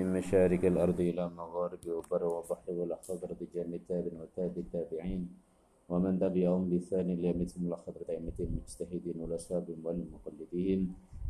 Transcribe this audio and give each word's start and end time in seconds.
من 0.00 0.12
مشارق 0.12 0.64
الأرض 0.64 1.00
إلى 1.00 1.28
مغارب 1.28 1.82
وبر 1.88 2.24
وبحر 2.24 2.72
والأحفاد 2.72 3.24
رضي 3.24 3.46
جميع 3.54 3.80
تاب 3.88 4.06
وتاب 4.20 4.58
التابعين 4.58 5.28
ومن 5.88 6.18
تبعهم 6.18 6.62
بإحسان 6.70 7.10
إلى 7.10 7.28
يوم 7.28 7.44
ثم 7.44 7.72
إلى 7.72 8.40
المجتهدين 8.40 9.16
والأصحاب 9.20 9.66
والمقلدين 9.84 10.80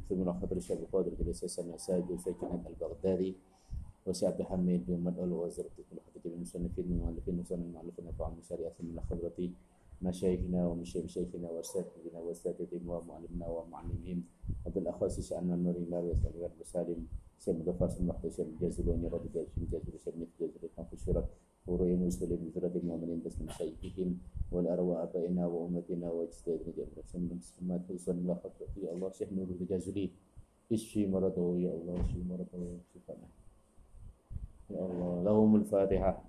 ثم 0.08 0.22
إلى 0.22 0.34
حضرة 0.34 0.56
الشيخ 0.56 0.78
القادر 0.78 1.12
بن 1.18 1.32
سيسن 1.32 1.74
الساجد 1.74 2.16
سيدنا 2.16 2.62
البغدادي 2.70 3.34
وسعد 4.06 4.42
حميد 4.42 4.42
الحميد 4.42 4.86
بن 4.86 5.00
مدعو 5.04 5.24
الوزير 5.24 5.66
ثم 5.76 5.90
إلى 5.92 6.00
حضرة 6.06 6.32
المصنفين 6.34 6.86
والمؤلفين 6.92 7.40
وسنن 7.40 7.62
المؤلفين 7.62 8.06
وفعل 8.06 8.32
مشاريع 8.38 8.68
ثم 8.78 8.86
إلى 8.90 9.02
حضرة 9.02 9.38
مشايخنا 10.02 10.66
ومشايخنا 10.66 11.50
وأساتذتنا 11.50 12.18
وأساتذتهم 12.20 12.88
ومعلمنا 12.88 13.46
ومعلمهم. 13.46 14.22
وبالأخص 14.66 15.20
شأن 15.20 15.52
النور 15.52 15.76
ماريا 15.90 16.14
غير 16.38 16.50
مسالم 16.60 17.06
سيم 17.40 17.62
غفاس 17.66 18.00
المحتشر 18.00 18.42
الجزر 18.42 18.90
ونيرد 18.90 19.24
جيش 19.32 19.52
الجزر 19.58 19.96
سيم 20.04 20.26
الجزر 20.28 20.60
الشرك 20.92 21.26
ورين 21.66 22.02
وسلم 22.02 22.52
ذرة 22.54 22.74
المؤمنين 22.76 23.20
من 23.40 23.48
شيخهم 23.48 24.18
والأرواح 24.52 25.08
بينا 25.14 25.46
وأمتنا 25.46 26.10
وأجسادنا 26.10 26.72
جميعا 26.76 27.02
سمنا 27.12 27.34
بسمات 27.40 27.90
وصل 27.90 28.12
الله 28.12 28.34
خطوة 28.34 28.68
يا 28.84 28.92
الله 28.92 29.10
شيخ 29.10 29.32
نور 29.32 29.48
الجازري 29.60 30.10
اشفي 30.72 31.06
مرضه؟ 31.06 31.58
يا 31.64 31.72
الله 31.74 31.94
اشفي 32.00 32.22
مرضه؟ 32.30 32.78
شفنا 32.94 33.28
يا 34.70 34.82
الله 34.86 35.22
لهم 35.24 35.56
الفاتحة. 35.56 36.24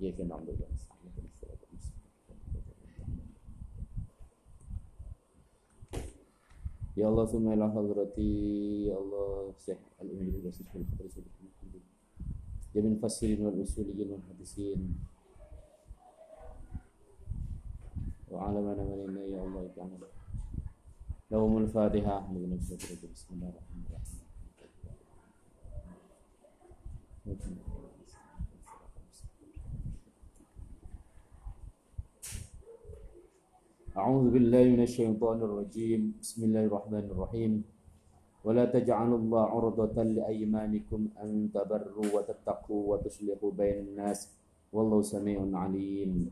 إياك 0.00 0.20
نعبد 0.20 0.60
يا 6.96 7.08
الله 7.08 7.26
ثم 7.26 7.52
إلى 7.52 7.70
حضرتي 7.70 8.32
يا 8.86 8.96
الله. 8.98 9.54
شيخ 9.58 9.78
الأمير 10.02 10.50
في 10.50 10.60
الخطر 10.60 11.08
سيدنا 11.08 11.30
جميع 12.74 12.90
المفسرين 12.90 13.46
والأصوليين 13.46 14.10
والمحدثين 14.10 14.94
وعلى 18.30 18.60
من 18.60 18.78
من 19.14 19.16
يا 19.16 19.42
الله 19.42 19.70
تعالى 19.76 20.08
لهم 21.30 21.58
الفاتحة. 21.58 22.16
بسم 23.14 23.34
الله 23.34 23.48
الرحمن 23.48 23.82
الرحيم. 23.90 24.20
أعوذ 33.90 34.30
بالله 34.30 34.64
من 34.78 34.82
الشيطان 34.86 35.42
الرجيم. 35.42 36.22
بسم 36.22 36.46
الله 36.46 36.70
الرحمن 36.70 37.10
الرحيم. 37.10 37.52
ولا 38.46 38.70
تجعلوا 38.70 39.18
الله 39.18 39.42
عرضة 39.50 39.96
لأيمانكم 39.98 41.00
أن 41.18 41.50
تبروا 41.50 42.08
وتتقوا 42.14 42.82
وتصلحوا 42.86 43.50
بين 43.50 43.90
الناس. 43.90 44.30
والله 44.70 45.02
سميع 45.02 45.42
عليم. 45.42 46.30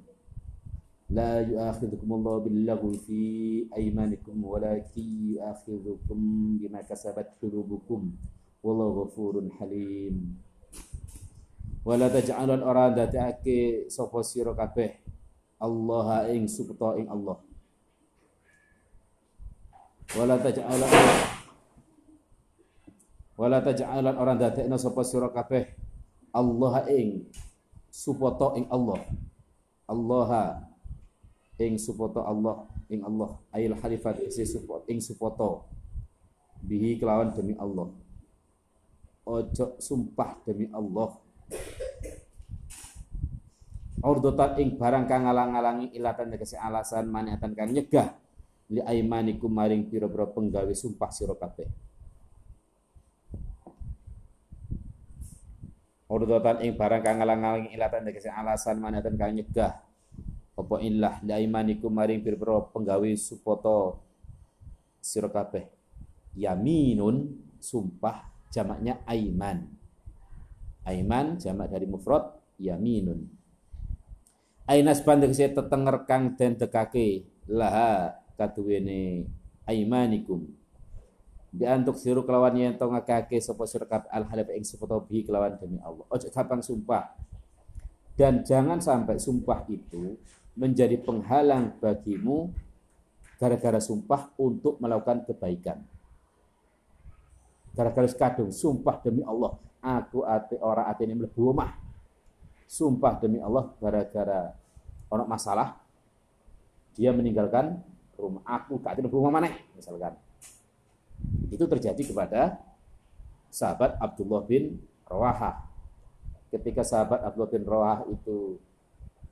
لا 1.10 1.42
يؤاخذكم 1.42 2.06
الله 2.06 2.36
باللغو 2.38 2.92
في 3.02 3.22
أيمانكم 3.74 4.36
ولكن 4.38 5.06
يؤاخذكم 5.34 6.18
بما 6.62 6.80
كسبت 6.86 7.42
قلوبكم. 7.42 8.00
والله 8.62 8.88
غفور 9.02 9.34
حليم. 9.58 10.14
ولا 11.82 12.06
تجعلوا 12.06 12.54
الأرادة 12.54 13.10
أكي 13.18 13.90
sapa 13.90 14.22
sira 14.22 14.54
kabeh 14.54 14.94
Allah 15.58 16.30
ing 16.30 16.46
supta 16.46 16.94
ing 17.02 17.10
Allah 17.10 17.47
wala 20.16 20.40
taj'ala 20.40 20.88
wala 23.38 23.58
taj'alan 23.60 24.14
orang 24.16 24.36
dadekna 24.40 24.80
sapa 24.80 25.04
sira 25.04 25.28
kabeh? 25.30 25.68
Allah 26.34 26.84
ing 26.90 27.28
supata 27.88 28.58
ing 28.58 28.66
Allah. 28.68 29.00
Allah 29.88 30.30
ing 31.60 31.78
supata 31.78 32.26
Allah 32.26 32.66
ing 32.90 33.06
Allah. 33.06 33.38
Ayil 33.54 33.78
halifat 33.78 34.20
isi 34.26 34.42
supata 34.42 34.90
ing 34.90 34.98
supata 34.98 35.64
bihi 36.66 36.98
kelawan 36.98 37.30
demi 37.30 37.54
Allah. 37.54 37.94
Ojo 39.22 39.66
sumpah 39.78 40.40
demi 40.42 40.66
Allah. 40.74 41.14
Urdotan 43.98 44.58
ing 44.62 44.78
barang 44.78 45.10
kang 45.10 45.26
ngalang-alangi 45.26 45.90
ilatan 45.94 46.30
tegese 46.30 46.54
alasan 46.54 47.10
maniatan 47.10 47.50
kang 47.54 47.74
nyegah 47.74 48.14
li 48.68 48.80
aimanikum 48.84 49.48
maring 49.48 49.88
pira-pira 49.88 50.28
penggawe 50.28 50.72
sumpah 50.76 51.08
sira 51.08 51.32
kabeh. 51.32 51.68
Urdotan 56.08 56.64
ing 56.64 56.72
barang 56.76 57.04
kang 57.04 57.20
ngalang-alangi 57.20 57.76
ilatan 57.76 58.08
tegese 58.08 58.32
alasan 58.32 58.80
maniatan 58.80 59.16
kang 59.16 59.36
nyegah 59.36 59.76
apa 60.58 60.76
illah 60.80 61.20
li 61.24 61.32
aimanikum 61.32 61.92
maring 61.92 62.20
pira-pira 62.20 62.64
penggawe 62.68 63.08
supoto 63.16 64.04
sira 65.00 65.32
kabeh. 65.32 65.64
Yaminun 66.36 67.40
sumpah 67.56 68.28
jamaknya 68.52 69.00
aiman. 69.08 69.64
Aiman 70.84 71.36
jamak 71.40 71.72
dari 71.72 71.84
mufrad 71.84 72.36
yaminun. 72.60 73.28
Ainas 74.68 75.00
bandeng 75.00 75.32
tetenger 75.32 76.04
kang 76.04 76.36
den 76.36 76.52
dekake 76.60 77.24
laha 77.48 78.20
kaduwene 78.38 79.26
aimanikum. 79.66 80.46
Bi 81.50 81.66
antuk 81.66 81.98
siru 81.98 82.22
kelawan 82.22 82.54
yen 82.54 82.78
to 82.78 82.86
ngakake 82.86 83.42
sapa 83.42 83.66
sira 83.66 83.88
al 84.14 84.30
halif 84.30 84.54
ing 84.54 84.62
sapa 84.62 84.86
bi 85.02 85.26
kelawan 85.26 85.58
demi 85.58 85.82
Allah. 85.82 86.06
Ojo 86.06 86.30
gampang 86.30 86.62
sumpah. 86.62 87.18
Dan 88.14 88.46
jangan 88.46 88.78
sampai 88.78 89.18
sumpah 89.18 89.66
itu 89.66 90.14
menjadi 90.54 90.98
penghalang 91.02 91.74
bagimu 91.78 92.50
gara-gara 93.38 93.78
sumpah 93.78 94.34
untuk 94.38 94.78
melakukan 94.82 95.22
kebaikan. 95.26 95.78
Gara-gara 97.74 98.10
kadung 98.10 98.50
sumpah 98.50 98.98
demi 98.98 99.22
Allah, 99.22 99.54
aku 99.78 100.26
ate 100.26 100.58
ora 100.58 100.90
atene 100.90 101.14
mlebu 101.14 101.54
omah. 101.54 101.70
Sumpah 102.66 103.22
demi 103.22 103.38
Allah 103.38 103.70
gara-gara 103.78 104.52
ono 105.08 105.24
masalah 105.24 105.78
dia 106.98 107.14
meninggalkan 107.14 107.80
rumah 108.18 108.42
aku 108.42 108.82
gak 108.82 108.98
ada 108.98 109.06
rumah 109.06 109.30
mana 109.30 109.54
misalkan. 109.78 110.18
Itu 111.48 111.64
terjadi 111.64 112.02
kepada 112.02 112.58
sahabat 113.48 113.96
Abdullah 114.02 114.44
bin 114.44 114.82
Rawaha 115.08 115.64
ketika 116.52 116.84
sahabat 116.84 117.24
Abdullah 117.24 117.50
bin 117.50 117.64
Rawaha 117.64 118.04
itu 118.12 118.58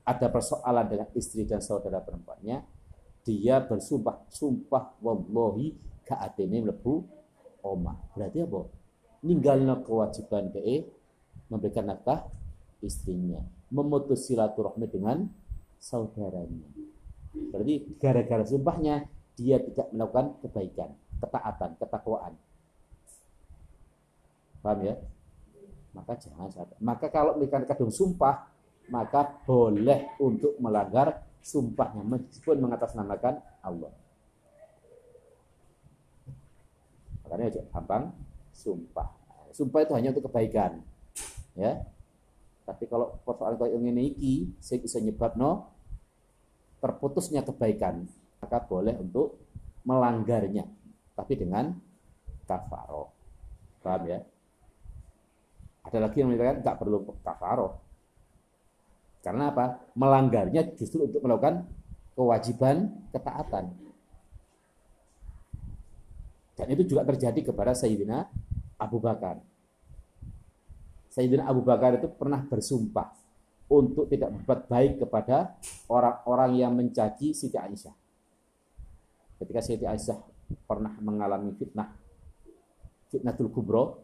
ada 0.07 0.31
persoalan 0.31 0.87
dengan 0.87 1.07
istri 1.13 1.43
dan 1.43 1.59
saudara 1.59 1.99
perempuannya 1.99 2.63
dia 3.27 3.59
bersumpah 3.59 4.23
sumpah 4.31 4.95
wallahi 5.03 5.75
gak 6.07 6.19
atene 6.23 6.63
mlebu 6.63 7.03
omah. 7.67 8.15
Berarti 8.15 8.39
apa? 8.47 8.61
Ninggalna 9.27 9.83
kewajiban 9.83 10.55
ke 10.55 10.87
memberikan 11.51 11.91
nafkah 11.91 12.27
istrinya 12.79 13.43
memutus 13.67 14.27
silaturahmi 14.27 14.87
dengan 14.87 15.27
saudaranya 15.75 16.67
berarti 17.53 17.75
gara-gara 17.97 18.43
sumpahnya 18.45 19.05
dia 19.37 19.61
tidak 19.61 19.87
melakukan 19.93 20.37
kebaikan 20.45 20.89
ketaatan 21.21 21.71
ketakwaan 21.77 22.33
paham 24.61 24.79
ya 24.83 24.95
maka 25.93 26.13
jangan 26.19 26.49
maka 26.83 27.07
kalau 27.09 27.37
mereka 27.39 27.63
kadung 27.65 27.93
sumpah 27.93 28.49
maka 28.91 29.41
boleh 29.43 30.17
untuk 30.21 30.55
melanggar 30.61 31.25
sumpahnya 31.41 32.03
meskipun 32.03 32.59
mengatasnamakan 32.59 33.39
Allah 33.63 33.91
makanya 37.23 37.59
gampang 37.71 38.03
sumpah 38.51 39.07
sumpah 39.55 39.79
itu 39.83 39.93
hanya 39.95 40.09
untuk 40.13 40.27
kebaikan 40.29 40.83
ya 41.55 41.81
tapi 42.67 42.83
kalau 42.91 43.15
persoalan 43.23 43.55
kayak 43.55 43.79
ini 43.79 44.11
iki 44.11 44.33
saya 44.59 44.83
bisa 44.83 44.99
nyebab 44.99 45.39
no 45.39 45.71
terputusnya 46.77 47.41
kebaikan 47.41 48.05
maka 48.37 48.61
boleh 48.61 48.93
untuk 49.01 49.41
melanggarnya 49.87 50.67
tapi 51.17 51.33
dengan 51.37 51.73
kafaro 52.45 53.11
paham 53.81 54.03
ya? 54.05 54.19
Ada 55.87 56.03
lagi 56.03 56.19
yang 56.19 56.29
mengatakan 56.29 56.59
nggak 56.61 56.77
perlu 56.77 56.97
kafaro 57.23 57.87
karena 59.27 59.51
apa? 59.51 59.83
Melanggarnya 59.91 60.71
justru 60.79 61.03
untuk 61.03 61.19
melakukan 61.19 61.67
kewajiban 62.15 62.95
ketaatan. 63.11 63.75
Dan 66.55 66.67
itu 66.71 66.95
juga 66.95 67.03
terjadi 67.03 67.51
kepada 67.51 67.75
Sayyidina 67.75 68.23
Abu 68.79 69.03
Bakar. 69.03 69.43
Sayyidina 71.11 71.43
Abu 71.43 71.59
Bakar 71.61 71.99
itu 71.99 72.07
pernah 72.07 72.39
bersumpah 72.39 73.11
untuk 73.67 74.07
tidak 74.07 74.31
berbuat 74.31 74.61
baik 74.71 74.93
kepada 75.03 75.59
orang-orang 75.91 76.51
yang 76.55 76.71
mencaci 76.71 77.35
Siti 77.35 77.59
Aisyah. 77.59 77.95
Ketika 79.37 79.59
Siti 79.59 79.83
Aisyah 79.83 80.17
pernah 80.63 80.95
mengalami 81.03 81.51
fitnah 81.55 81.91
fitnatul 83.11 83.51
kubro. 83.51 84.03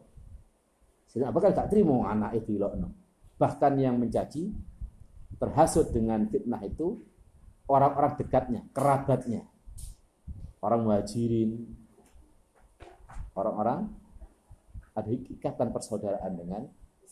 Apa 1.14 1.38
gak 1.38 1.70
terima 1.70 2.10
anak 2.10 2.34
itu 2.42 2.58
ilokno. 2.58 2.90
Bahkan 3.38 3.72
yang 3.78 4.02
mencaci 4.02 4.50
terhasut 5.38 5.94
dengan 5.94 6.26
fitnah 6.26 6.58
itu 6.66 6.98
orang-orang 7.70 8.18
dekatnya, 8.18 8.66
kerabatnya. 8.74 9.46
Orang 10.58 10.88
muhajirin, 10.88 11.70
orang-orang 13.36 13.92
ada 14.96 15.10
ikatan 15.10 15.70
persaudaraan 15.70 16.32
dengan 16.34 16.62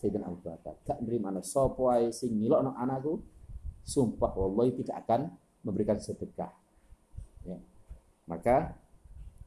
Sayyidina 0.02 0.26
Abu 0.26 0.42
Bakar. 0.42 0.74
Gak 0.82 0.98
nerima 1.06 1.30
anak 1.30 1.46
sopoi 1.46 2.10
sing 2.10 2.34
ngilokno 2.42 2.74
anakku, 2.74 3.22
sumpah 3.86 4.34
wallahi 4.34 4.82
tidak 4.82 5.06
akan 5.06 5.30
memberikan 5.62 6.02
sedekah. 6.02 6.50
Ya. 7.46 7.62
Maka 8.26 8.74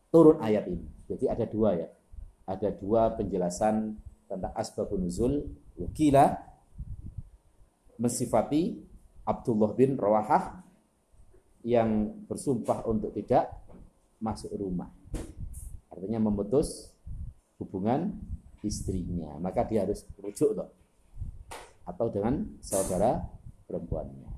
turun 0.07 0.39
ayat 0.39 0.71
ini. 0.71 0.87
Jadi 1.11 1.27
ada 1.27 1.43
dua 1.43 1.75
ya. 1.75 1.91
Ada 2.47 2.71
dua 2.71 3.11
penjelasan 3.19 3.99
tentang 4.31 4.55
asbabun 4.55 5.03
nuzul. 5.03 5.43
Wakila 5.75 6.39
mensifati 7.99 8.79
Abdullah 9.27 9.75
bin 9.75 9.99
Rawahah 9.99 10.63
yang 11.67 12.15
bersumpah 12.31 12.87
untuk 12.87 13.11
tidak 13.11 13.51
masuk 14.23 14.55
rumah. 14.55 14.87
Artinya 15.91 16.31
memutus 16.31 16.95
hubungan 17.59 18.15
istrinya. 18.65 19.37
Maka 19.37 19.63
dia 19.69 19.85
harus 19.85 20.03
rujuk 20.17 20.57
toh. 20.57 20.69
Atau 21.85 22.09
dengan 22.09 22.49
saudara 22.59 23.21
perempuannya. 23.69 24.33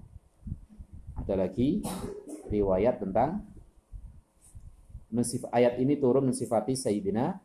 Ada 1.17 1.47
lagi 1.47 1.81
riwayat 2.51 2.99
tentang 2.99 3.43
mensif 5.07 5.47
ayat 5.55 5.79
ini 5.79 5.95
turun 5.95 6.27
mensifati 6.27 6.75
Sayyidina 6.75 7.39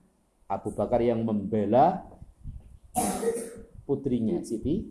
Abu 0.51 0.75
Bakar 0.75 0.99
yang 0.99 1.23
membela 1.23 2.03
putrinya 3.87 4.43
Siti 4.43 4.83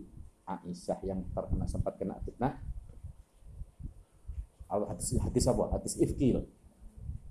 Aisyah 0.47 0.99
yang 1.03 1.27
terkena 1.31 1.67
sempat 1.67 1.99
kena 1.99 2.17
fitnah 2.23 2.59
hadis 4.71 5.19
hadis 5.19 5.43
apa 5.51 5.63
hadis 5.75 5.93
ifki 5.99 6.31
loh 6.31 6.47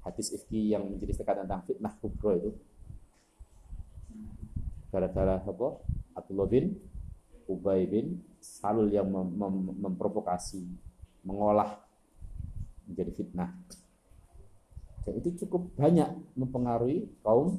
hadis 0.05 0.29
ifki 0.37 0.77
yang 0.77 0.85
menceritakan 0.85 1.45
tentang 1.45 1.65
fitnah 1.65 1.93
kubro 1.97 2.37
itu 2.37 2.51
gara-gara 4.91 5.39
apa 5.39 5.69
Abdullah 6.19 6.51
bin 6.51 6.75
Ubay 7.47 7.87
bin 7.87 8.23
Salul 8.39 8.91
yang 8.91 9.11
mem 9.11 9.27
mem 9.35 9.55
memprovokasi 9.91 10.63
mengolah 11.27 11.83
menjadi 12.87 13.11
fitnah. 13.15 13.51
Dan 15.07 15.19
itu 15.23 15.47
cukup 15.47 15.73
banyak 15.79 16.09
mempengaruhi 16.37 17.09
kaum 17.23 17.59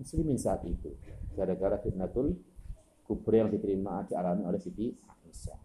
muslimin 0.00 0.40
saat 0.40 0.64
itu. 0.64 0.94
Gara-gara 1.36 1.80
fitnatul 1.80 2.36
kubur 3.04 3.34
yang 3.34 3.50
diterima 3.50 4.06
dialami 4.06 4.46
oleh 4.46 4.60
Siti 4.62 4.92
Aisyah. 4.94 5.60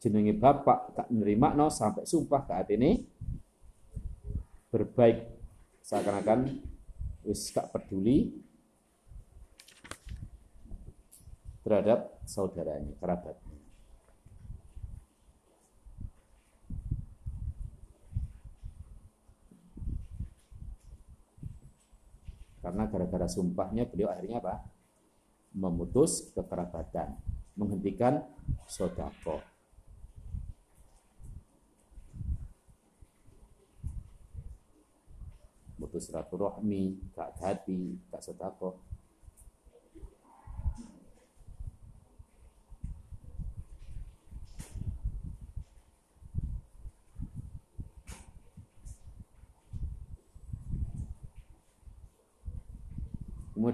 Jenenge 0.00 0.32
bapak 0.36 0.96
tak 0.96 1.06
menerima 1.12 1.56
no 1.56 1.68
sampai 1.68 2.08
sumpah 2.08 2.44
hati 2.48 2.76
ini 2.76 2.90
berbaik. 4.72 5.40
Seakan-akan 5.84 6.46
wis 7.26 7.50
gak 7.50 7.74
peduli 7.74 8.30
terhadap 11.60 12.16
saudaranya, 12.24 12.96
kerabatnya. 12.96 13.60
Karena 22.60 22.84
gara-gara 22.86 23.26
sumpahnya 23.26 23.88
beliau 23.88 24.12
akhirnya 24.12 24.38
apa? 24.38 24.62
Memutus 25.56 26.30
kekerabatan, 26.36 27.16
menghentikan 27.56 28.22
sodako. 28.68 29.42
Mutus 35.80 36.12
silaturahmi, 36.12 37.00
gak 37.16 37.40
hati, 37.40 37.96
gak 38.12 38.20
sodako. 38.20 38.89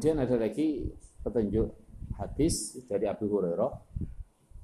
Kemudian 0.06 0.22
ada 0.22 0.38
lagi 0.38 0.86
petunjuk 1.26 1.66
hadis 2.14 2.78
dari 2.86 3.10
Abu 3.10 3.26
Hurairah. 3.26 3.74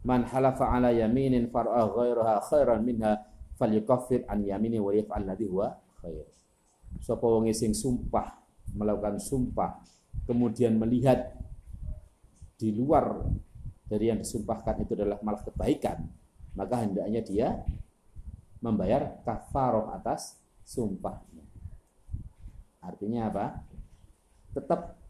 Man 0.07 0.23
halafa 0.23 0.71
ala 0.71 0.95
yaminin 0.95 1.51
far'a 1.51 1.83
ghairaha 1.91 2.47
khairan 2.47 2.87
minha 2.87 3.19
falyukaffir 3.59 4.23
an 4.31 4.47
yamini 4.47 4.79
wa 4.79 4.95
yaf'al 4.95 5.27
ladhi 5.27 5.51
huwa 5.51 5.75
khair. 5.99 6.31
Sapa 7.03 7.27
wong 7.27 7.51
sing 7.51 7.75
sumpah 7.75 8.39
melakukan 8.79 9.19
sumpah 9.19 9.83
kemudian 10.31 10.79
melihat 10.79 11.35
di 12.55 12.71
luar 12.79 13.27
dari 13.91 14.15
yang 14.15 14.23
disumpahkan 14.23 14.87
itu 14.87 14.95
adalah 14.95 15.19
malah 15.27 15.43
kebaikan, 15.43 16.07
maka 16.55 16.87
hendaknya 16.87 17.19
dia 17.19 17.49
membayar 18.63 19.19
kafaroh 19.27 19.91
atas 19.91 20.39
sumpahnya. 20.63 21.43
Artinya 22.79 23.27
apa? 23.27 23.59
Tetap 24.55 25.02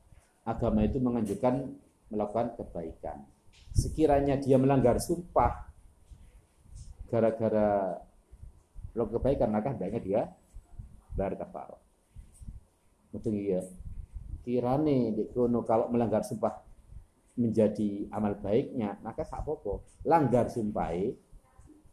agama 0.43 0.83
itu 0.83 0.99
menganjurkan 0.99 1.71
melakukan 2.11 2.55
kebaikan. 2.59 3.25
Sekiranya 3.73 4.37
dia 4.37 4.61
melanggar 4.61 5.01
sumpah 5.01 5.73
gara-gara 7.09 8.01
melakukan 8.93 9.21
kebaikan 9.21 9.49
maka 9.49 9.73
hendaknya 9.73 10.01
dia 10.01 10.23
bayar 11.17 11.37
kafarah. 11.41 11.81
Betul 13.13 13.37
ya. 13.41 13.63
Kirane 14.43 15.15
di 15.15 15.25
kono 15.31 15.63
kalau 15.63 15.87
melanggar 15.89 16.27
sumpah 16.27 16.53
menjadi 17.39 18.13
amal 18.13 18.37
baiknya, 18.37 19.01
maka 19.01 19.25
tak 19.25 19.47
apa 19.47 19.81
Langgar 20.05 20.51
sumpah 20.53 20.93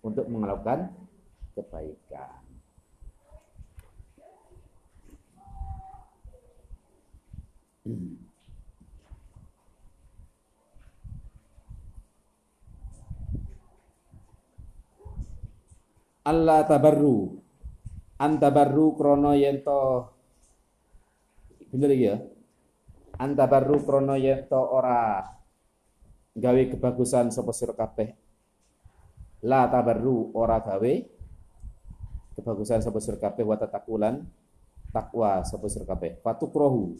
untuk 0.04 0.26
melakukan 0.28 0.92
kebaikan. 1.56 2.44
Hmm. 7.88 8.19
Allah 16.28 16.68
tabarru. 16.68 17.40
Antabarru 18.20 19.00
krono 19.00 19.32
yento 19.32 20.12
bener 21.72 21.92
ya? 21.96 22.16
Antabarru 23.16 23.80
krono 23.88 24.20
yento 24.20 24.60
ora 24.60 25.24
gawe 26.36 26.62
kebagusan 26.76 27.32
sapa 27.32 27.56
sira 27.56 27.72
kabeh. 27.72 28.12
La 29.48 29.72
tabarru 29.72 30.36
ora 30.36 30.60
gawe 30.60 30.94
kebagusan 32.36 32.84
sapa 32.84 33.00
sira 33.00 33.16
kabeh. 33.16 33.48
Wa 33.48 33.56
tatakulan 33.56 34.28
takwa 34.92 35.48
sapa 35.48 35.72
sira 35.72 35.88
kabeh. 35.88 36.20
Fatukrohu. 36.20 37.00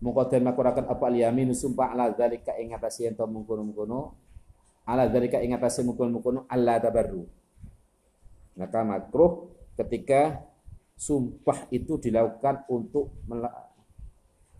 Mongko 0.00 0.32
den 0.32 0.44
makuraken 0.48 0.88
apa 0.88 1.12
yamin 1.12 1.52
sumpah 1.52 1.92
ala 1.92 2.12
zalika 2.16 2.56
ing 2.56 2.72
atase 2.72 3.04
ento 3.04 3.20
mungkono-mungkono 3.28 4.16
ala 4.88 5.04
zalika 5.12 5.44
ing 5.44 5.52
atase 5.52 5.84
mungkono-mungkono 5.84 6.48
Allah 6.48 6.80
tabarru 6.80 7.39
maka 8.60 8.84
makruh 8.84 9.48
ketika 9.80 10.44
sumpah 11.00 11.64
itu 11.72 11.96
dilakukan 11.96 12.68
untuk 12.68 13.24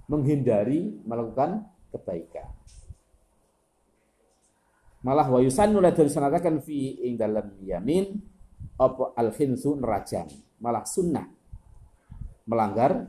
menghindari 0.09 0.89
melakukan 1.05 1.69
kebaikan. 1.93 2.49
Malah 5.05 5.29
wa 5.29 5.41
yusannu 5.45 5.81
la 5.85 5.93
disunatakan 5.93 6.65
fi 6.65 7.05
ing 7.05 7.21
dalam 7.21 7.61
yamin 7.61 8.17
apa 8.81 9.13
al 9.17 9.37
khinsu 9.37 9.77
nerajam. 9.77 10.29
Malah 10.61 10.85
sunnah 10.89 11.29
melanggar 12.49 13.09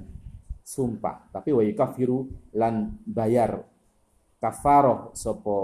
sumpah. 0.63 1.31
Tapi 1.31 1.55
wa 1.55 1.63
yukafiru 1.63 2.27
lan 2.55 2.99
bayar 3.07 3.63
kafaroh 4.39 5.15
sopo 5.15 5.59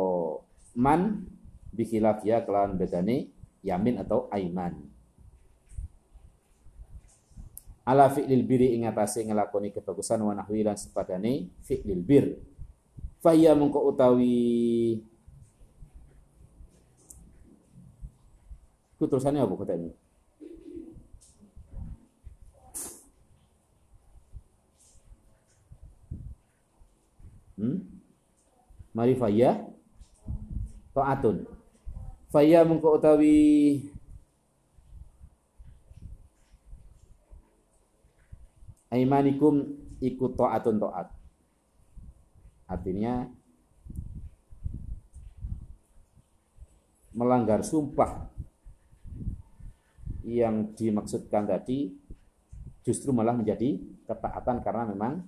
man 0.76 1.28
bikhilafia 1.72 2.44
kelawan 2.44 2.76
bedane 2.76 3.32
yamin 3.64 4.00
atau 4.00 4.28
aiman 4.32 4.97
ala 7.88 8.12
fi'lil 8.12 8.44
biri 8.44 8.76
ing 8.76 8.84
atase 8.84 9.24
ngelakoni 9.24 9.72
kebagusan 9.72 10.20
wa 10.20 10.36
nahwi 10.36 10.68
lan 10.68 10.76
sepadane 10.76 11.48
fi'lil 11.64 12.04
bir 12.04 12.36
fahya 13.24 13.56
mengko 13.56 13.80
utawi 13.88 15.00
ku 19.00 19.06
apa 19.08 19.56
kata 19.56 19.74
ini 19.80 19.92
Hmm? 27.58 27.82
Mari 28.94 29.18
faya 29.18 29.66
taatun. 30.94 31.50
Faya 32.30 32.62
mengko 32.62 33.02
utawi 33.02 33.38
aimanikum 38.92 39.64
ikut 40.00 40.38
taatun 40.38 40.78
taat. 40.80 41.08
Artinya 42.68 43.28
melanggar 47.16 47.64
sumpah 47.64 48.30
yang 50.28 50.76
dimaksudkan 50.76 51.48
tadi 51.48 51.96
justru 52.84 53.16
malah 53.16 53.34
menjadi 53.34 53.80
ketaatan 54.06 54.60
karena 54.60 54.84
memang 54.92 55.24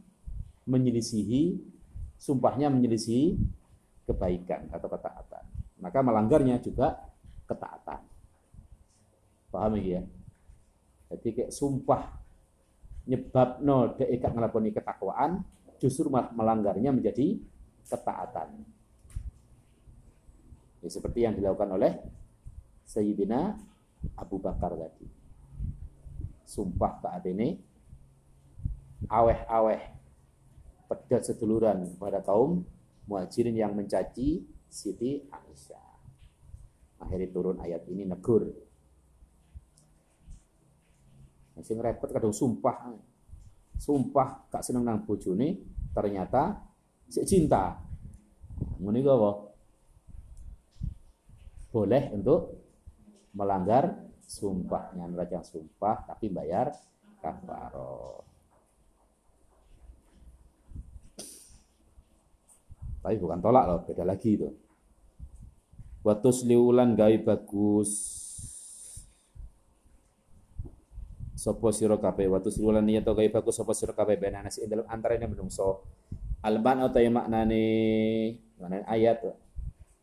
menyelisihi 0.68 1.58
sumpahnya 2.20 2.68
menyelisihi 2.68 3.40
kebaikan 4.06 4.68
atau 4.76 4.92
ketaatan. 4.92 5.44
Maka 5.80 6.00
melanggarnya 6.04 6.60
juga 6.60 7.00
ketaatan. 7.48 8.04
Paham 9.50 9.80
ya? 9.80 10.04
Jadi 11.10 11.28
kayak 11.34 11.52
sumpah 11.56 12.19
nyebab 13.10 13.66
no 13.66 13.98
dek 13.98 14.22
ngelakoni 14.22 14.70
ketakwaan 14.70 15.42
justru 15.82 16.14
melanggarnya 16.14 16.94
menjadi 16.94 17.42
ketaatan. 17.90 18.62
Ya, 20.80 20.88
seperti 20.88 21.26
yang 21.26 21.34
dilakukan 21.36 21.76
oleh 21.76 21.92
Sayyidina 22.86 23.58
Abu 24.16 24.38
Bakar 24.38 24.78
tadi. 24.78 25.10
Sumpah 26.46 27.02
taat 27.02 27.26
ini 27.28 27.58
aweh-aweh 29.10 29.82
pedat 30.88 31.26
seduluran 31.26 31.98
pada 31.98 32.22
kaum 32.24 32.64
muhajirin 33.10 33.58
yang 33.58 33.74
mencaci 33.74 34.46
Siti 34.70 35.26
Aisyah. 35.30 35.90
Akhirnya 37.02 37.30
turun 37.34 37.58
ayat 37.58 37.90
ini 37.90 38.06
negur. 38.06 38.69
Masih 41.60 41.76
repot 41.84 42.08
kadang 42.08 42.32
sumpah. 42.32 42.96
Sumpah 43.76 44.48
gak 44.48 44.64
seneng 44.64 44.88
nang 44.88 45.04
bojone, 45.04 45.60
ternyata 45.92 46.64
si 47.12 47.20
cinta. 47.28 47.84
Ngene 48.80 49.04
apa? 49.04 49.32
Boleh 51.76 52.16
untuk 52.16 52.64
melanggar 53.36 54.08
sumpahnya 54.24 55.12
neraca 55.12 55.44
sumpah 55.44 56.08
tapi 56.08 56.32
bayar 56.32 56.72
kafaroh. 57.20 58.24
Tapi 63.00 63.16
bukan 63.16 63.40
tolak 63.40 63.66
loh, 63.68 63.80
beda 63.84 64.04
lagi 64.04 64.36
itu. 64.36 64.50
Waktu 66.04 66.30
seliulan 66.32 66.96
gawe 66.96 67.16
bagus. 67.24 68.20
Sopo 71.40 71.72
siro 71.72 71.96
kape 72.04 72.28
waktu 72.28 72.52
seliulan 72.52 72.84
niat 72.84 73.08
gawe 73.08 73.30
bagus 73.32 73.56
sopo 73.56 73.72
siro 73.72 73.96
kape 73.96 74.20
ben 74.20 74.36
anas 74.36 74.60
dalam 74.60 74.84
antara 74.92 75.16
ini 75.16 75.24
menungso. 75.24 75.88
Alban 76.44 76.92
yang 77.00 77.16
maknane 77.16 77.64
mana 78.60 78.84
ayat 78.84 79.24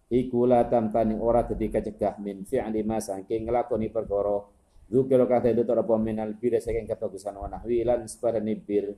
iku 0.08 0.48
la 0.48 0.64
tamtani 0.64 1.20
ora 1.20 1.44
dadi 1.44 1.68
kecegah 1.68 2.16
min 2.24 2.48
fi'li 2.48 2.80
ma 2.88 2.96
saking 3.04 3.52
nglakoni 3.52 3.92
perkara 3.92 4.48
Zukiro 4.86 5.26
kata 5.26 5.50
itu 5.50 5.66
terapa 5.66 5.98
minal 5.98 6.38
bir 6.38 6.56
saking 6.62 6.86
kebagusan 6.88 7.34
wa 7.36 7.50
nahwi 7.50 7.82
lan 7.84 8.06
sepadane 8.06 8.54
bir 8.56 8.96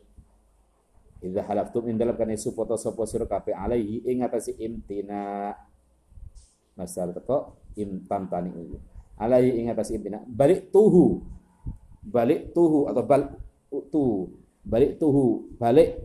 Idza 1.19 1.43
halaftum 1.43 1.91
in 1.91 1.99
dalam 1.99 2.15
kan 2.15 2.31
isu 2.31 2.55
foto 2.55 2.79
sopo 2.79 3.03
sira 3.03 3.27
kabeh 3.27 3.51
alaihi 3.51 4.07
ing 4.07 4.23
atase 4.23 4.55
imtina. 4.55 5.51
Masal 6.79 7.11
teko 7.11 7.59
imtam 7.75 8.31
tani. 8.31 8.55
Alaihi 9.19 9.59
ing 9.59 9.67
atase 9.67 9.99
imtina. 9.99 10.23
Balik 10.23 10.71
tuhu. 10.71 11.38
Balik 12.09 12.57
tuhu 12.57 12.89
atau 12.89 13.05
bal 13.05 13.23
tu. 13.93 14.33
Balik 14.65 14.97
tuhu. 14.97 15.53
Balik 15.61 16.01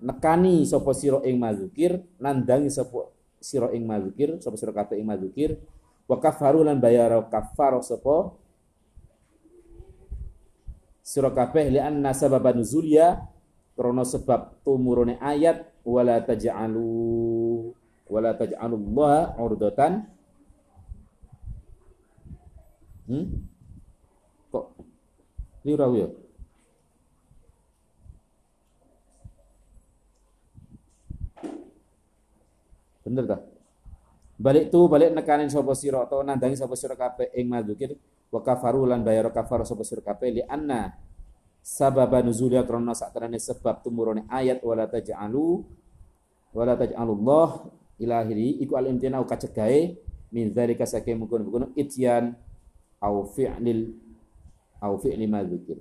nekani 0.00 0.68
sopo 0.68 0.92
sira 0.92 1.24
ing 1.24 1.40
mazukir 1.40 2.04
nandangi 2.20 2.68
sopo 2.68 3.16
sira 3.40 3.72
ing 3.72 3.88
mazukir 3.88 4.36
sopo 4.44 4.60
sira 4.60 4.72
kabeh 4.76 5.00
ing 5.00 5.08
mazukir 5.08 5.56
wa 6.04 6.20
kafaru 6.20 6.60
lan 6.60 6.76
bayar 6.76 7.16
kafaro 7.32 7.80
sopo 7.80 8.36
sira 11.00 11.32
kabeh 11.32 11.72
li 11.72 11.80
anna 11.80 12.12
sababan 12.12 12.60
nuzulia 12.60 13.24
Krono 13.76 14.08
sebab 14.08 14.64
tumurune 14.64 15.20
ayat 15.20 15.68
wala 15.84 16.16
taj'alu 16.24 17.76
wala 18.08 18.32
taj'alullaha 18.32 19.36
urdatan 19.36 20.08
hmm? 23.04 23.26
Ya? 25.74 26.08
Bener 33.06 33.24
tak 33.26 33.56
balik 34.36 34.68
tu 34.68 34.84
balik 34.84 35.16
nekanin 35.16 35.48
sapa 35.48 35.72
sira 35.72 36.04
atau 36.04 36.20
nandangi 36.20 36.60
sapa 36.60 36.76
sira 36.76 36.92
kabeh 36.92 37.32
ing 37.32 37.48
madzukir 37.48 37.96
wa 38.28 38.40
kafaru 38.44 38.84
lan 38.84 39.00
bayar 39.00 39.32
kafar 39.32 39.64
sapa 39.64 39.80
sira 39.80 40.04
kabeh 40.04 40.28
li 40.28 40.42
anna 40.44 40.92
sababa 41.64 42.20
nuzulnya 42.20 42.62
karena 42.68 42.92
sakterane 42.92 43.40
sebab 43.40 43.80
tumurune 43.80 44.28
ayat 44.28 44.60
wala 44.60 44.84
taj'alu 44.86 45.64
wala 46.52 46.76
taj'alullah 46.76 47.64
ilahiri 47.96 48.60
iku 48.60 48.76
al 48.76 48.92
imtina 48.92 49.24
kacegahe 49.24 49.96
min 50.28 50.52
dzalika 50.52 50.84
saking 50.84 51.16
mungkin-mungkin 51.16 51.72
ityan 51.80 52.36
au 53.00 53.24
fi'lil 53.32 53.96
au 54.80 54.94
fi'li 55.00 55.26
ma 55.28 55.44
dzikir. 55.44 55.78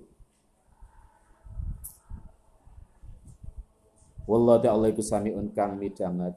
Wallahu 4.25 4.57
ta'ala 4.57 4.89
iku 4.89 5.05
sami'un 5.05 5.53
kang 5.53 5.77
midanget 5.77 6.33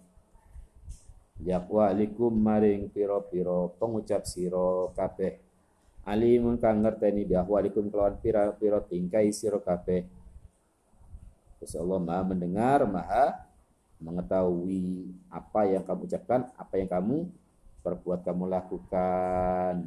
Yakwa 1.38 1.94
alikum 1.94 2.34
maring 2.34 2.90
piro-piro 2.90 3.78
pengucap 3.78 4.26
siro 4.26 4.90
kabeh. 4.98 5.38
Alimun 6.02 6.58
kang 6.58 6.82
ngerteni 6.82 7.22
bi 7.22 7.38
ahwalikum 7.38 7.86
kelawan 7.94 8.18
pira-pira 8.18 8.82
tingkai 8.82 9.30
sira 9.30 9.62
kabeh. 9.62 10.02
Terus 11.62 11.78
Allah 11.78 12.00
Maha 12.02 12.22
mendengar, 12.26 12.82
Maha 12.90 13.46
mengetahui 14.02 15.14
apa 15.30 15.60
yang 15.70 15.86
kamu 15.86 16.10
ucapkan, 16.10 16.40
apa 16.58 16.74
yang 16.74 16.90
kamu 16.90 17.16
perbuat 17.86 18.26
kamu 18.26 18.44
lakukan. 18.50 19.86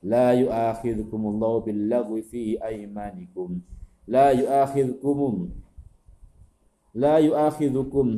La 0.00 0.32
yu'akhidhukumullahu 0.32 1.68
billagwi 1.68 2.24
fi 2.24 2.42
aymanikum. 2.56 3.60
La 4.08 4.32
yu'akhidhukum. 4.32 5.52
La 6.96 7.20
yu'akhidhukum. 7.20 8.08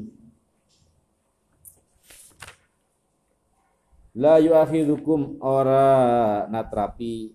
La 4.15 4.39
yu'akhidhukum. 4.39 5.43
Ora 5.43 6.47
natrapi. 6.47 7.35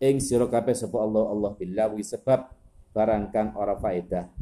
Ing 0.00 0.16
sira 0.22 0.48
kabeh 0.48 0.72
sapa 0.72 0.96
Allah 0.96 1.28
Allah 1.28 1.52
billahi 1.58 2.00
sebab 2.00 2.48
barang 2.94 3.28
kang 3.34 3.52
ora 3.58 3.76
faedah. 3.76 4.32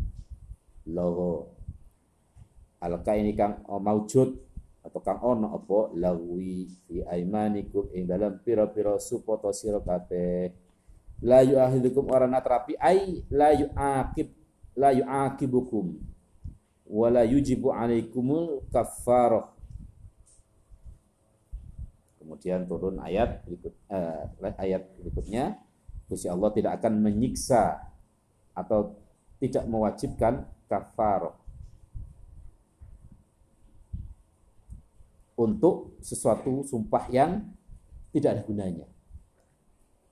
Logo 0.86 1.58
alka 2.78 3.18
ini 3.18 3.34
kang 3.34 3.66
maujud 3.66 4.47
atau 4.88 5.00
kang 5.04 5.20
ono 5.20 5.52
apa? 5.52 5.92
Lawi 6.00 6.64
fi 6.88 7.04
aimanikum 7.04 7.92
ing 7.92 8.08
dalam 8.08 8.40
pira-pira 8.40 8.96
supoto 8.96 9.52
sira 9.52 9.84
kabeh. 9.84 10.48
La 11.28 11.44
yu'akhidhukum 11.44 12.08
ora 12.08 12.24
natrapi 12.24 12.78
ai 12.80 13.20
la 13.28 13.52
yu'aqib 13.52 14.28
la 14.78 14.94
yu'aqibukum 14.96 15.86
wala 16.88 17.26
yujibu 17.26 17.74
alaikumul 17.74 18.64
kafarah 18.72 19.58
Kemudian 22.28 22.68
turun 22.68 23.00
ayat 23.00 23.40
berikut 23.48 23.72
eh, 23.88 24.52
ayat 24.60 24.84
berikutnya, 25.00 25.56
Gusti 26.12 26.28
Allah 26.28 26.52
tidak 26.52 26.76
akan 26.76 27.00
menyiksa 27.00 27.80
atau 28.52 29.00
tidak 29.40 29.64
mewajibkan 29.64 30.44
kafar 30.68 31.32
untuk 35.38 35.96
sesuatu 36.02 36.66
sumpah 36.66 37.06
yang 37.14 37.46
tidak 38.10 38.30
ada 38.34 38.42
gunanya. 38.42 38.86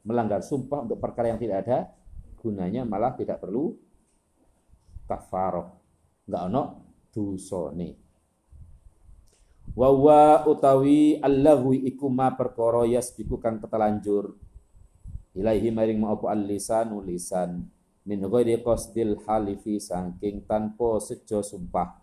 Melanggar 0.06 0.40
sumpah 0.46 0.86
untuk 0.86 1.02
perkara 1.02 1.34
yang 1.34 1.40
tidak 1.42 1.66
ada 1.66 1.78
gunanya 2.38 2.86
malah 2.86 3.18
tidak 3.18 3.42
perlu 3.42 3.74
kafaroh. 5.10 5.74
Enggak 6.30 6.42
ono 6.46 6.62
dusone 7.10 8.06
wa 9.76 10.40
utawi 10.48 11.20
allahu 11.20 11.76
iku 11.76 12.08
ma 12.08 12.32
perkara 12.32 12.88
yasbiku 12.88 13.36
kang 13.36 13.60
ketelanjur 13.60 14.32
ilaihi 15.36 15.68
maring 15.68 16.00
ma 16.00 16.16
apa 16.16 16.32
al-lisanu 16.32 17.04
lisan 17.04 17.68
min 18.08 18.24
ghairi 18.24 18.56
qasdil 18.64 19.20
halifi 19.28 19.76
saking 19.76 20.48
tanpa 20.48 20.96
sejo 21.02 21.44
sumpah. 21.44 22.00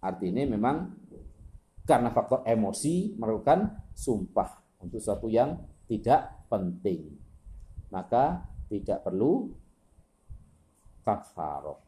Artinya 0.00 0.46
memang 0.46 0.94
karena 1.86 2.10
faktor 2.10 2.42
emosi 2.42 3.14
melakukan 3.14 3.94
sumpah 3.94 4.82
untuk 4.82 4.98
sesuatu 4.98 5.30
yang 5.30 5.54
tidak 5.86 6.50
penting. 6.50 7.14
Maka 7.94 8.42
tidak 8.66 9.06
perlu 9.06 9.54
kafaroh. 11.06 11.78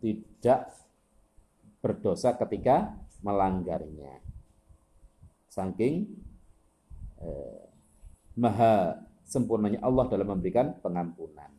Tidak 0.00 0.60
berdosa 1.84 2.40
ketika 2.40 2.96
melanggarnya. 3.20 4.24
Saking 5.52 6.08
eh, 7.20 7.62
maha 8.40 9.04
sempurnanya 9.28 9.84
Allah 9.84 10.08
dalam 10.08 10.32
memberikan 10.32 10.72
pengampunan. 10.80 11.52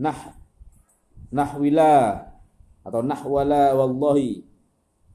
Nah, 0.00 0.16
nahwila 1.28 2.24
atau 2.80 3.04
nahwala 3.04 3.76
wallahi 3.76 4.49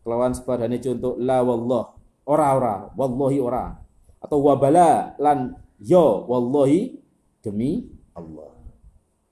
kelawan 0.05 0.37
sepadane 0.37 0.77
contoh 0.77 1.17
la 1.17 1.41
wallah 1.41 1.97
ora 2.29 2.47
ora 2.53 2.75
wallahi 2.93 3.41
ora 3.41 3.73
atau 4.21 4.37
wabala 4.45 5.17
lan 5.17 5.57
yo 5.81 6.29
wallahi 6.29 6.93
demi 7.41 7.89
Allah. 8.13 8.53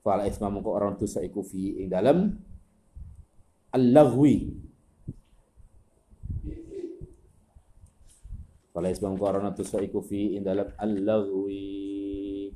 Fala 0.03 0.27
isma 0.27 0.51
mengko 0.51 0.73
orang 0.73 0.97
dosa 0.99 1.23
iku 1.23 1.45
fi 1.45 1.79
ing 1.79 1.87
dalem 1.87 2.35
al-laghwi 3.71 4.63
Fala 8.73 8.89
isbang 8.89 9.13
korona 9.21 9.53
tusa 9.53 9.77
iku 9.85 10.01
fi 10.01 10.33
indalam 10.33 10.65
al-laghwi. 10.81 12.49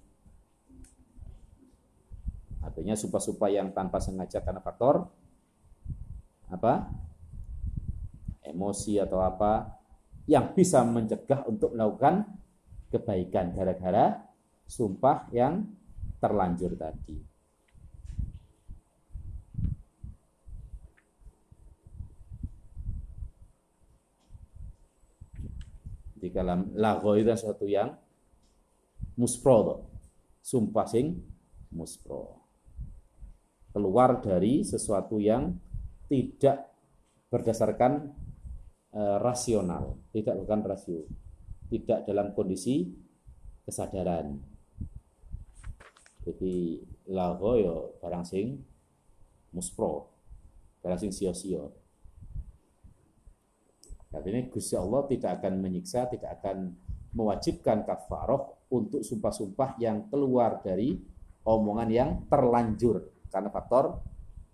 Artinya 2.65 2.97
sumpah-sumpah 2.97 3.49
yang 3.53 3.69
tanpa 3.69 4.01
sengaja 4.01 4.41
karena 4.41 4.57
faktor 4.57 5.05
apa? 6.49 6.89
Emosi 8.47 8.97
atau 8.97 9.19
apa 9.21 9.77
yang 10.27 10.55
bisa 10.55 10.83
mencegah 10.83 11.47
untuk 11.47 11.75
melakukan 11.75 12.27
kebaikan 12.91 13.51
gara-gara 13.51 14.23
sumpah 14.67 15.27
yang 15.31 15.67
terlanjur 16.19 16.75
tadi. 16.75 17.37
di 26.17 26.33
dalam 26.33 26.73
lago 26.75 27.13
itu 27.13 27.29
sesuatu 27.29 27.63
yang 27.69 27.93
muspro 29.15 29.85
sumpah 30.41 30.87
sing 30.89 31.13
muspro 31.71 32.41
keluar 33.71 34.17
dari 34.19 34.65
sesuatu 34.65 35.21
yang 35.21 35.53
tidak 36.09 36.73
berdasarkan 37.29 38.11
e, 38.91 39.01
rasional. 39.21 39.97
Tidak 40.11 40.35
bukan 40.37 40.59
rasio. 40.65 41.03
Tidak 41.67 42.07
dalam 42.07 42.31
kondisi 42.31 42.87
kesadaran. 43.67 44.37
Jadi 46.27 46.83
lago 47.07 47.55
yo 47.55 47.63
ya 47.63 47.75
barang 48.03 48.25
sing 48.27 48.59
muspro 49.55 50.11
barang 50.83 50.99
sing 50.99 51.11
sio-sio 51.15 51.71
Artinya 54.07 54.39
Gusti 54.49 54.73
Allah 54.73 55.03
tidak 55.05 55.31
akan 55.43 55.53
menyiksa, 55.59 56.07
tidak 56.07 56.39
akan 56.39 56.73
mewajibkan 57.11 57.83
kafaroh 57.83 58.65
untuk 58.71 59.03
sumpah-sumpah 59.03 59.77
yang 59.83 60.07
keluar 60.07 60.63
dari 60.63 60.95
omongan 61.43 61.89
yang 61.91 62.09
terlanjur. 62.31 63.03
Karena 63.27 63.51
faktor 63.51 63.99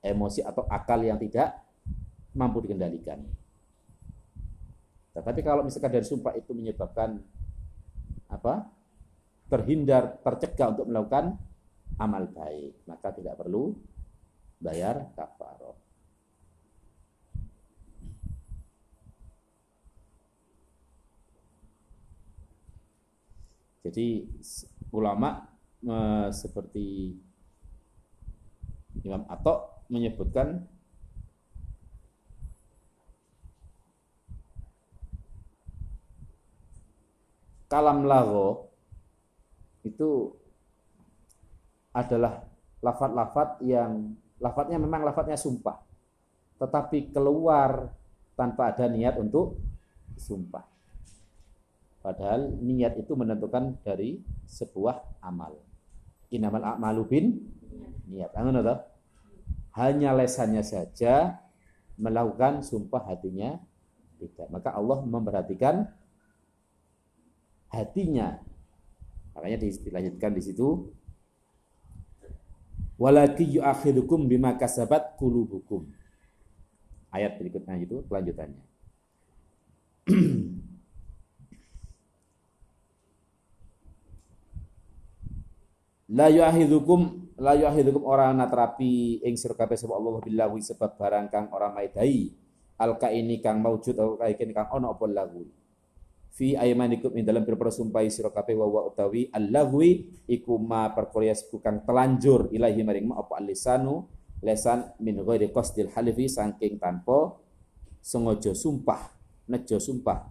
emosi 0.02 0.42
atau 0.42 0.66
akal 0.68 1.06
yang 1.06 1.22
tidak 1.22 1.64
mampu 2.34 2.66
dikendalikan. 2.66 3.24
Tetapi 5.14 5.40
kalau 5.46 5.62
misalkan 5.62 5.94
dari 5.94 6.06
sumpah 6.06 6.34
itu 6.34 6.52
menyebabkan 6.58 7.22
apa? 8.34 8.66
terhindar, 9.54 10.18
tercegah 10.26 10.74
untuk 10.74 10.90
melakukan 10.90 11.38
amal 12.02 12.26
baik, 12.26 12.74
maka 12.90 13.14
tidak 13.14 13.38
perlu 13.38 13.78
bayar 14.58 15.14
kafaroh. 15.14 15.78
Jadi 23.84 24.26
ulama 24.96 25.44
e, 25.84 25.96
seperti 26.34 27.14
Imam 29.04 29.28
Atok 29.28 29.86
menyebutkan 29.92 30.66
kalam 37.74 38.06
lago 38.06 38.70
itu 39.82 40.30
adalah 41.90 42.46
lafat-lafat 42.86 43.66
yang 43.66 44.14
lafadznya 44.38 44.78
memang 44.78 45.02
lafadznya 45.02 45.42
sumpah 45.42 45.82
tetapi 46.62 47.10
keluar 47.10 47.90
tanpa 48.38 48.70
ada 48.70 48.86
niat 48.86 49.18
untuk 49.18 49.58
sumpah 50.14 50.74
Padahal 52.04 52.52
niat 52.60 53.00
itu 53.00 53.16
menentukan 53.16 53.80
dari 53.80 54.20
sebuah 54.44 55.24
amal. 55.24 55.56
Inamal 56.36 56.76
a'malu 56.76 57.04
bin 57.08 57.26
niat. 58.12 58.36
Atau? 58.36 58.84
Hanya 59.80 60.12
lesannya 60.12 60.68
saja 60.68 61.40
melakukan 61.96 62.60
sumpah 62.60 63.08
hatinya 63.08 63.56
tidak. 64.20 64.52
Maka 64.52 64.76
Allah 64.76 65.00
memperhatikan 65.08 65.88
hatinya. 67.74 68.38
Makanya 69.34 69.58
dilanjutkan 69.66 70.32
di 70.38 70.42
situ 70.46 70.94
walaki 73.02 73.58
yu'akhidukum 73.58 74.30
bima 74.30 74.54
kasabat 74.54 75.18
kulubukum. 75.18 75.90
Ayat 77.10 77.42
berikutnya 77.42 77.82
itu 77.82 78.06
kelanjutannya. 78.06 78.62
La 86.14 86.30
yu'ahidhukum 86.30 87.24
la 87.42 87.58
yu'ahidhukum 87.58 88.06
orang 88.06 88.38
natrapi 88.38 89.18
ing 89.26 89.34
sira 89.34 89.58
kabeh 89.58 89.74
sapa 89.74 89.98
Allah 89.98 90.22
billahi 90.22 90.62
sebab 90.62 90.94
barang 90.94 91.26
kang 91.34 91.50
ora 91.50 91.74
maidai 91.74 92.30
alka 92.78 93.10
ini 93.10 93.42
kang 93.42 93.66
maujud 93.66 93.98
kaikin 94.22 94.54
kang 94.54 94.70
ono 94.70 94.94
apa 94.94 95.06
lagu 95.10 95.42
fi 96.34 96.58
aymanikum 96.58 97.14
ing 97.14 97.24
dalam 97.24 97.46
pira 97.46 97.70
sumpah 97.70 98.02
sira 98.10 98.34
kabeh 98.34 98.58
wa 98.58 98.90
utawi 98.90 99.30
al-lahwi 99.30 100.10
iku 100.26 100.58
ma 100.58 100.90
perkara 100.90 101.38
kang 101.62 101.86
telanjur 101.86 102.50
ilahi 102.50 102.82
maring 102.82 103.14
ma 103.14 103.22
apa 103.22 103.38
alisanu 103.38 104.10
lesan 104.42 104.98
min 104.98 105.22
ghairi 105.22 105.54
qasdil 105.54 105.94
halifi 105.94 106.26
saking 106.26 106.82
tanpa 106.82 107.38
sengaja 108.02 108.52
sumpah 108.52 109.14
nejo 109.48 109.78
sumpah. 109.80 110.28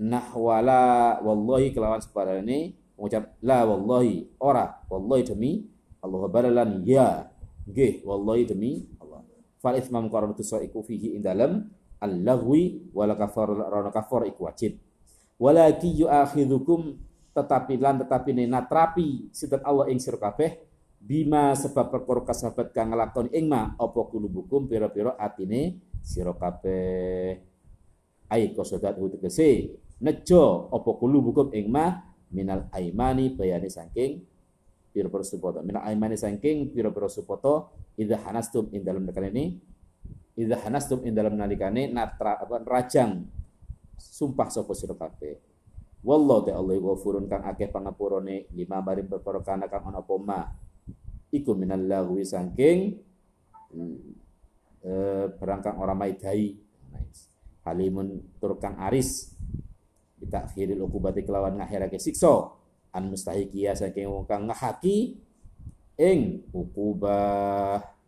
Nahwala 0.00 1.20
wallahi 1.20 1.76
kelawan 1.76 2.00
separane 2.00 2.72
mengucap 2.96 3.36
la 3.44 3.68
wallahi 3.68 4.28
ora 4.40 4.80
wallahi 4.88 5.22
demi 5.28 5.52
Allah 6.00 6.24
baralan 6.28 6.80
ya 6.88 7.28
nggih 7.68 8.04
wallahi 8.08 8.48
demi 8.48 8.88
Allah. 8.96 9.20
Fal 9.60 9.76
ithmam 9.76 10.08
qarana 10.08 10.32
tusaiku 10.32 10.80
fihi 10.80 11.20
indalam 11.20 11.68
al-lagwi 12.00 12.90
wala 12.96 13.14
kafar 13.14 13.52
rana 13.52 13.92
kafar 13.92 14.24
iku 14.26 14.48
wajib. 14.48 14.80
Walaki 15.36 16.04
yu'akhidhukum 16.04 16.96
tetapi 17.32 17.78
lan 17.78 18.02
tetapi 18.02 18.34
ne 18.34 18.44
natrapi 18.48 19.30
sinten 19.30 19.62
Allah 19.62 19.88
ing 19.88 20.02
sira 20.02 20.18
kabeh 20.18 20.58
bima 21.00 21.56
sebab 21.56 21.88
perkara 21.88 22.28
kasabat 22.28 22.76
kang 22.76 22.92
nglakoni 22.92 23.32
ing 23.32 23.48
ma 23.48 23.72
apa 23.78 24.00
kulubukum 24.10 24.68
pira-pira 24.68 25.16
atine 25.16 25.80
sira 26.04 26.36
kabeh. 26.36 27.40
Ai 28.28 28.52
kosodat 28.52 28.96
utegese 29.00 29.80
nejo 30.00 30.68
apa 30.72 30.90
kulubukum 30.96 31.52
ing 31.56 31.72
ma 31.72 32.04
minal 32.32 32.68
aimani 32.74 33.32
bayani 33.32 33.72
saking 33.72 34.20
piro-piro 34.92 35.24
supoto. 35.24 35.64
Minal 35.64 35.88
aimani 35.88 36.20
saking 36.20 36.68
piro-piro 36.74 37.08
supoto 37.08 37.72
idza 37.96 38.20
hanastum 38.26 38.68
in 38.74 38.84
dalam 38.84 39.06
nalikan 39.06 39.30
ini 39.32 39.56
idza 40.40 40.56
hanastum 40.64 41.04
in 41.04 41.12
dalam 41.12 41.36
nalikane 41.36 41.92
natra 41.92 42.40
apa 42.40 42.64
rajang 42.64 43.28
sumpah 44.00 44.48
sapa 44.48 44.72
sira 44.72 44.96
kabeh. 44.96 45.36
Wallahu 46.00 46.48
ta 46.48 46.56
Allah 46.56 46.80
ghafurun 46.80 47.28
kang 47.28 47.44
akeh 47.44 47.68
pangapurane 47.68 48.48
lima 48.56 48.80
bari 48.80 49.04
perkara 49.04 49.44
kana 49.44 49.68
kang 49.68 49.92
ana 49.92 50.00
apa 50.00 50.14
ma. 50.16 50.40
Iku 51.28 51.52
minal 51.52 51.84
lagwi 51.84 52.24
saking 52.24 52.78
eh, 54.80 55.24
barang 55.28 55.60
kang 55.60 55.76
ora 55.76 55.92
maidai 55.92 56.56
halimun 57.68 58.40
tur 58.40 58.56
kang 58.56 58.80
aris. 58.80 59.36
Bitakhiril 60.16 60.80
ukubati 60.80 61.20
kelawan 61.20 61.60
ngakhirake 61.60 62.00
siksa. 62.00 62.56
An 62.96 63.12
mustahiqiyah 63.12 63.76
saking 63.76 64.08
wong 64.08 64.24
kang 64.24 64.48
ngahaki 64.48 65.20
ing 66.00 66.48
ukubah 66.50 67.99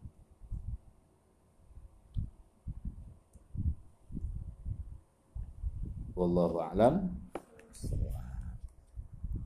wallahu 6.23 6.63
a'lam 6.63 7.22